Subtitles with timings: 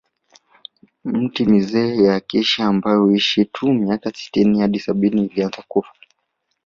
[1.09, 5.93] Miti mizee ya Acacia ambayo huishi tu miaka sitini hadi sabini ilianza kufa